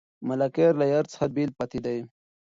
ملکیار 0.27 0.73
له 0.81 0.85
یار 0.93 1.05
څخه 1.13 1.25
بېل 1.35 1.51
پاتې 1.57 1.79
دی. 1.85 1.99